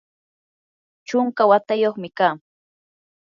chunka 1.07 1.41
watayuqmi 1.49 2.09
kaa. 2.17 2.35